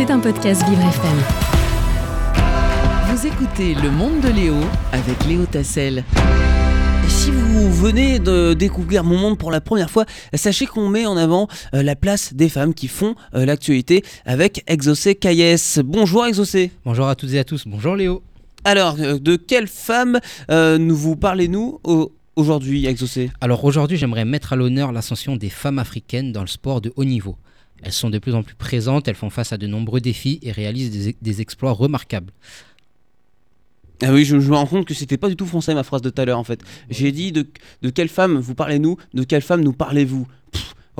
C'est 0.00 0.10
un 0.10 0.18
podcast 0.18 0.62
Vivre 0.66 0.80
FM. 0.80 1.18
Vous 3.14 3.26
écoutez 3.26 3.74
Le 3.74 3.90
Monde 3.90 4.22
de 4.22 4.28
Léo 4.28 4.54
avec 4.92 5.26
Léo 5.26 5.44
Tassel. 5.44 6.04
Si 7.06 7.30
vous 7.30 7.70
venez 7.70 8.18
de 8.18 8.54
découvrir 8.54 9.04
mon 9.04 9.18
monde 9.18 9.36
pour 9.36 9.50
la 9.50 9.60
première 9.60 9.90
fois, 9.90 10.06
sachez 10.32 10.64
qu'on 10.64 10.88
met 10.88 11.04
en 11.04 11.18
avant 11.18 11.48
euh, 11.74 11.82
la 11.82 11.96
place 11.96 12.32
des 12.32 12.48
femmes 12.48 12.72
qui 12.72 12.88
font 12.88 13.14
euh, 13.34 13.44
l'actualité 13.44 14.02
avec 14.24 14.64
Exaucé 14.66 15.16
Caillès. 15.16 15.80
Bonjour 15.84 16.24
Exaucé. 16.24 16.70
Bonjour 16.86 17.06
à 17.06 17.14
toutes 17.14 17.34
et 17.34 17.38
à 17.38 17.44
tous, 17.44 17.64
bonjour 17.66 17.94
Léo. 17.94 18.22
Alors, 18.64 18.96
euh, 19.00 19.18
de 19.18 19.36
quelle 19.36 19.66
femme 19.68 20.18
euh, 20.50 20.78
nous 20.78 20.96
vous 20.96 21.14
parlez-nous 21.16 21.78
au- 21.84 22.10
aujourd'hui, 22.36 22.86
Exaucé 22.86 23.30
Alors 23.42 23.62
aujourd'hui 23.66 23.98
j'aimerais 23.98 24.24
mettre 24.24 24.54
à 24.54 24.56
l'honneur 24.56 24.92
l'ascension 24.92 25.36
des 25.36 25.50
femmes 25.50 25.78
africaines 25.78 26.32
dans 26.32 26.40
le 26.40 26.46
sport 26.46 26.80
de 26.80 26.90
haut 26.96 27.04
niveau. 27.04 27.36
Elles 27.82 27.92
sont 27.92 28.10
de 28.10 28.18
plus 28.18 28.34
en 28.34 28.42
plus 28.42 28.54
présentes, 28.54 29.08
elles 29.08 29.14
font 29.14 29.30
face 29.30 29.52
à 29.52 29.56
de 29.58 29.66
nombreux 29.66 30.00
défis 30.00 30.38
et 30.42 30.52
réalisent 30.52 30.90
des, 30.90 31.16
des 31.20 31.40
exploits 31.40 31.72
remarquables. 31.72 32.32
Ah 34.02 34.12
oui, 34.12 34.24
je, 34.24 34.40
je 34.40 34.50
me 34.50 34.56
rends 34.56 34.66
compte 34.66 34.86
que 34.86 34.94
c'était 34.94 35.18
pas 35.18 35.28
du 35.28 35.36
tout 35.36 35.44
français 35.46 35.74
ma 35.74 35.82
phrase 35.82 36.00
de 36.00 36.08
tout 36.08 36.22
à 36.22 36.24
l'heure 36.24 36.38
en 36.38 36.44
fait. 36.44 36.62
J'ai 36.88 37.12
dit 37.12 37.32
de, 37.32 37.46
de 37.82 37.90
quelle 37.90 38.08
femme 38.08 38.38
vous 38.38 38.54
parlez-nous, 38.54 38.96
de 39.12 39.24
quelle 39.24 39.42
femme 39.42 39.62
nous 39.62 39.74
parlez-vous? 39.74 40.26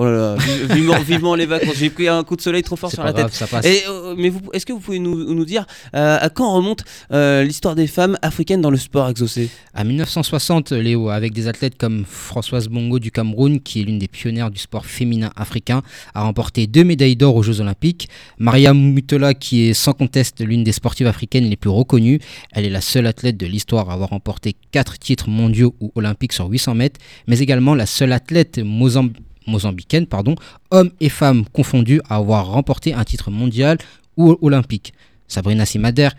Oh 0.02 0.04
là 0.06 0.10
là, 0.12 0.36
vi- 0.36 0.74
vivement, 0.76 0.98
vivement 1.06 1.34
les 1.34 1.44
vacances. 1.44 1.74
J'ai 1.76 1.90
pris 1.90 2.08
un 2.08 2.24
coup 2.24 2.34
de 2.34 2.40
soleil 2.40 2.62
trop 2.62 2.76
fort 2.76 2.90
sur 2.90 3.04
la 3.04 3.12
tête. 3.12 3.26
grave, 3.26 3.34
ça 3.34 3.46
passe. 3.46 3.66
Et, 3.66 3.82
euh, 3.86 4.14
mais 4.16 4.32
est-ce 4.54 4.64
que 4.64 4.72
vous 4.72 4.80
pouvez 4.80 4.98
nous, 4.98 5.34
nous 5.34 5.44
dire 5.44 5.66
euh, 5.94 6.16
à 6.18 6.30
quand 6.30 6.54
remonte 6.54 6.84
euh, 7.12 7.42
l'histoire 7.44 7.74
des 7.74 7.86
femmes 7.86 8.16
africaines 8.22 8.62
dans 8.62 8.70
le 8.70 8.78
sport 8.78 9.10
exaucé? 9.10 9.50
À 9.74 9.84
1960, 9.84 10.72
Léo, 10.72 11.10
avec 11.10 11.34
des 11.34 11.48
athlètes 11.48 11.76
comme 11.76 12.04
Françoise 12.08 12.68
Bongo 12.68 12.98
du 12.98 13.10
Cameroun, 13.10 13.60
qui 13.60 13.80
est 13.80 13.84
l'une 13.84 13.98
des 13.98 14.08
pionnières 14.08 14.50
du 14.50 14.58
sport 14.58 14.86
féminin 14.86 15.30
africain, 15.36 15.82
a 16.14 16.22
remporté 16.22 16.66
deux 16.66 16.84
médailles 16.84 17.16
d'or 17.16 17.36
aux 17.36 17.42
Jeux 17.42 17.60
Olympiques. 17.60 18.08
Maria 18.38 18.72
Mutola, 18.72 19.34
qui 19.34 19.68
est 19.68 19.74
sans 19.74 19.92
conteste 19.92 20.40
l'une 20.40 20.64
des 20.64 20.72
sportives 20.72 21.08
africaines 21.08 21.44
les 21.44 21.56
plus 21.56 21.68
reconnues, 21.70 22.20
elle 22.52 22.64
est 22.64 22.70
la 22.70 22.80
seule 22.80 23.06
athlète 23.06 23.36
de 23.36 23.44
l'histoire 23.46 23.90
à 23.90 23.92
avoir 23.92 24.08
remporté 24.08 24.56
quatre 24.72 24.98
titres 24.98 25.28
mondiaux 25.28 25.74
ou 25.80 25.92
olympiques 25.94 26.32
sur 26.32 26.46
800 26.48 26.74
mètres, 26.74 26.98
mais 27.26 27.40
également 27.40 27.74
la 27.74 27.84
seule 27.84 28.12
athlète 28.12 28.58
mozamb- 28.64 29.12
mozambicaine, 29.50 30.06
pardon, 30.06 30.34
hommes 30.70 30.90
et 31.00 31.08
femmes 31.08 31.44
confondus, 31.52 32.00
à 32.08 32.16
avoir 32.16 32.46
remporté 32.46 32.94
un 32.94 33.04
titre 33.04 33.30
mondial 33.30 33.78
ou 34.16 34.38
olympique. 34.40 34.94
Sabrina 35.28 35.66
Simader, 35.66 36.10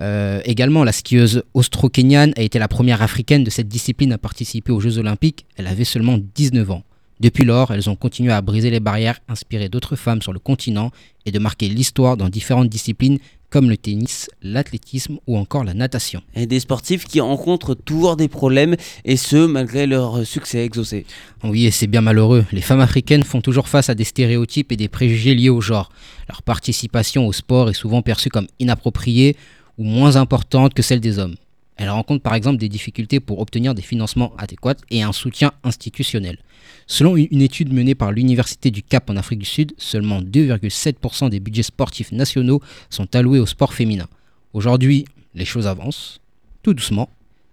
euh, 0.00 0.40
également, 0.44 0.84
la 0.84 0.92
skieuse 0.92 1.42
austro-kenyane 1.54 2.32
a 2.36 2.42
été 2.42 2.58
la 2.58 2.68
première 2.68 3.02
africaine 3.02 3.44
de 3.44 3.50
cette 3.50 3.68
discipline 3.68 4.12
à 4.12 4.18
participer 4.18 4.72
aux 4.72 4.80
Jeux 4.80 4.98
Olympiques. 4.98 5.46
Elle 5.56 5.66
avait 5.66 5.84
seulement 5.84 6.18
19 6.34 6.70
ans. 6.70 6.82
Depuis 7.20 7.44
lors, 7.44 7.70
elles 7.70 7.88
ont 7.88 7.94
continué 7.94 8.32
à 8.32 8.42
briser 8.42 8.70
les 8.70 8.80
barrières, 8.80 9.20
inspirer 9.28 9.68
d'autres 9.68 9.96
femmes 9.96 10.20
sur 10.20 10.32
le 10.32 10.40
continent 10.40 10.90
et 11.26 11.30
de 11.30 11.38
marquer 11.38 11.68
l'histoire 11.68 12.16
dans 12.16 12.28
différentes 12.28 12.68
disciplines 12.68 13.18
comme 13.54 13.70
le 13.70 13.76
tennis, 13.76 14.28
l'athlétisme 14.42 15.18
ou 15.28 15.38
encore 15.38 15.62
la 15.62 15.74
natation. 15.74 16.22
Et 16.34 16.44
des 16.44 16.58
sportifs 16.58 17.04
qui 17.04 17.20
rencontrent 17.20 17.76
toujours 17.76 18.16
des 18.16 18.26
problèmes 18.26 18.74
et 19.04 19.16
ce 19.16 19.46
malgré 19.46 19.86
leur 19.86 20.26
succès 20.26 20.64
exaucé. 20.64 21.06
Oui, 21.44 21.66
et 21.66 21.70
c'est 21.70 21.86
bien 21.86 22.00
malheureux. 22.00 22.44
Les 22.50 22.62
femmes 22.62 22.80
africaines 22.80 23.22
font 23.22 23.40
toujours 23.40 23.68
face 23.68 23.88
à 23.88 23.94
des 23.94 24.02
stéréotypes 24.02 24.72
et 24.72 24.76
des 24.76 24.88
préjugés 24.88 25.36
liés 25.36 25.50
au 25.50 25.60
genre. 25.60 25.92
Leur 26.28 26.42
participation 26.42 27.28
au 27.28 27.32
sport 27.32 27.70
est 27.70 27.74
souvent 27.74 28.02
perçue 28.02 28.28
comme 28.28 28.48
inappropriée 28.58 29.36
ou 29.78 29.84
moins 29.84 30.16
importante 30.16 30.74
que 30.74 30.82
celle 30.82 30.98
des 30.98 31.20
hommes. 31.20 31.36
Elles 31.76 31.90
rencontrent 31.90 32.22
par 32.22 32.34
exemple 32.34 32.58
des 32.58 32.68
difficultés 32.68 33.20
pour 33.20 33.40
obtenir 33.40 33.74
des 33.74 33.82
financements 33.82 34.32
adéquats 34.38 34.76
et 34.90 35.02
un 35.02 35.12
soutien 35.12 35.52
institutionnel. 35.64 36.38
Selon 36.86 37.16
une 37.16 37.42
étude 37.42 37.72
menée 37.72 37.94
par 37.94 38.12
l'Université 38.12 38.70
du 38.70 38.82
Cap 38.82 39.10
en 39.10 39.16
Afrique 39.16 39.40
du 39.40 39.46
Sud, 39.46 39.72
seulement 39.78 40.20
2,7% 40.20 41.30
des 41.30 41.40
budgets 41.40 41.62
sportifs 41.62 42.12
nationaux 42.12 42.60
sont 42.90 43.14
alloués 43.16 43.40
au 43.40 43.46
sport 43.46 43.74
féminin. 43.74 44.06
Aujourd'hui, 44.52 45.04
les 45.34 45.44
choses 45.44 45.66
avancent, 45.66 46.20
tout 46.62 46.74
doucement, 46.74 47.08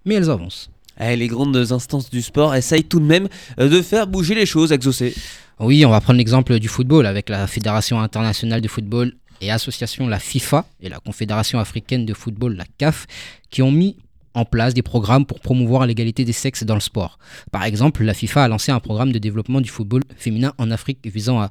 mais 0.05 0.15
elles 0.15 0.29
avancent. 0.29 0.69
Eh, 0.99 1.15
les 1.15 1.27
grandes 1.27 1.57
instances 1.57 2.09
du 2.09 2.21
sport 2.21 2.53
essayent 2.53 2.83
tout 2.83 2.99
de 2.99 3.05
même 3.05 3.27
euh, 3.59 3.69
de 3.69 3.81
faire 3.81 4.05
bouger 4.05 4.35
les 4.35 4.45
choses 4.45 4.71
exaucé. 4.71 5.15
Oui, 5.59 5.85
on 5.85 5.89
va 5.89 6.01
prendre 6.01 6.17
l'exemple 6.17 6.59
du 6.59 6.67
football 6.67 7.05
avec 7.05 7.29
la 7.29 7.47
Fédération 7.47 7.99
internationale 7.99 8.61
de 8.61 8.67
football 8.67 9.13
et 9.41 9.51
association 9.51 10.07
la 10.07 10.19
FIFA 10.19 10.65
et 10.81 10.89
la 10.89 10.99
Confédération 10.99 11.59
africaine 11.59 12.05
de 12.05 12.13
football, 12.13 12.55
la 12.55 12.65
CAF, 12.77 13.07
qui 13.49 13.61
ont 13.61 13.71
mis 13.71 13.97
en 14.33 14.45
place 14.45 14.73
des 14.73 14.81
programmes 14.81 15.25
pour 15.25 15.39
promouvoir 15.39 15.85
l'égalité 15.85 16.25
des 16.25 16.33
sexes 16.33 16.63
dans 16.63 16.75
le 16.75 16.81
sport. 16.81 17.19
Par 17.51 17.63
exemple, 17.63 18.03
la 18.03 18.13
FIFA 18.13 18.45
a 18.45 18.47
lancé 18.47 18.71
un 18.71 18.79
programme 18.79 19.11
de 19.11 19.19
développement 19.19 19.61
du 19.61 19.69
football 19.69 20.03
féminin 20.17 20.53
en 20.57 20.71
Afrique 20.71 20.99
visant 21.05 21.41
à, 21.41 21.49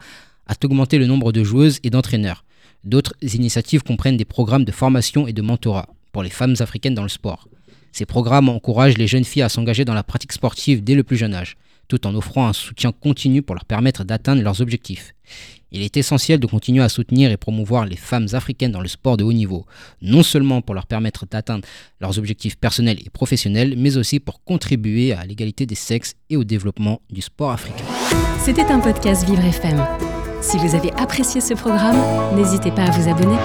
augmenter 0.65 0.99
le 0.99 1.07
nombre 1.07 1.33
de 1.33 1.45
joueuses 1.45 1.79
et 1.85 1.91
d'entraîneurs. 1.91 2.45
D'autres 2.83 3.15
initiatives 3.23 3.83
comprennent 3.83 4.17
des 4.17 4.25
programmes 4.25 4.65
de 4.65 4.73
formation 4.73 5.27
et 5.27 5.33
de 5.33 5.43
mentorat 5.43 5.89
pour 6.13 6.23
les 6.23 6.31
femmes 6.31 6.57
africaines 6.59 6.95
dans 6.95 7.03
le 7.03 7.09
sport. 7.09 7.49
Ces 7.93 8.07
programmes 8.07 8.49
encouragent 8.49 8.99
les 8.99 9.07
jeunes 9.07 9.25
filles 9.25 9.43
à 9.43 9.49
s'engager 9.49 9.85
dans 9.85 9.95
la 9.95 10.03
pratique 10.03 10.33
sportive 10.33 10.83
dès 10.83 10.95
le 10.95 11.05
plus 11.05 11.17
jeune 11.17 11.35
âge, 11.35 11.57
tout 11.91 12.07
en 12.07 12.15
offrant 12.15 12.47
un 12.47 12.53
soutien 12.53 12.93
continu 12.93 13.43
pour 13.43 13.57
leur 13.57 13.65
permettre 13.65 14.05
d'atteindre 14.05 14.43
leurs 14.43 14.63
objectifs. 14.63 15.13
Il 15.73 15.83
est 15.83 15.97
essentiel 15.97 16.41
de 16.41 16.47
continuer 16.47 16.83
à 16.83 16.89
soutenir 16.89 17.31
et 17.31 17.37
promouvoir 17.37 17.85
les 17.85 17.97
femmes 17.97 18.29
africaines 18.33 18.73
dans 18.73 18.81
le 18.81 18.89
sport 18.89 19.17
de 19.17 19.25
haut 19.25 19.33
niveau, 19.33 19.67
non 20.03 20.23
seulement 20.23 20.63
pour 20.63 20.75
leur 20.75 20.87
permettre 20.87 21.27
d'atteindre 21.27 21.67
leurs 22.01 22.19
objectifs 22.19 22.57
personnels 22.57 22.99
et 23.05 23.11
professionnels, 23.11 23.75
mais 23.77 23.97
aussi 23.97 24.21
pour 24.21 24.43
contribuer 24.45 25.13
à 25.13 25.25
l'égalité 25.25 25.67
des 25.67 25.75
sexes 25.75 26.15
et 26.29 26.37
au 26.37 26.45
développement 26.45 27.01
du 27.11 27.23
sport 27.23 27.51
africain. 27.51 27.85
C'était 28.41 28.71
un 28.71 28.81
podcast 28.81 29.27
Vivre 29.27 29.45
FM. 29.45 29.85
Si 30.41 30.57
vous 30.59 30.75
avez 30.75 30.93
apprécié 30.93 31.41
ce 31.41 31.55
programme, 31.55 31.99
n'hésitez 32.37 32.71
pas 32.71 32.85
à 32.85 32.91
vous 32.91 33.09
abonner. 33.09 33.37